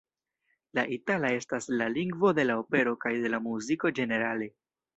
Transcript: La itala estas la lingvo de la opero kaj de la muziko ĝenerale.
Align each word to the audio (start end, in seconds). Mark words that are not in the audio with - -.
La 0.77 0.85
itala 0.95 1.29
estas 1.41 1.69
la 1.81 1.89
lingvo 1.97 2.33
de 2.39 2.47
la 2.49 2.57
opero 2.63 2.97
kaj 3.05 3.15
de 3.27 3.33
la 3.35 3.43
muziko 3.51 3.93
ĝenerale. 4.01 4.53